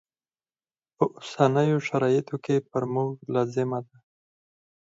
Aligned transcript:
په 0.95 1.03
اوسنیو 1.17 1.77
شرایطو 1.87 2.35
کې 2.45 2.55
پر 2.69 2.83
موږ 2.93 3.11
لازمه 3.33 3.79
ده. 3.87 3.95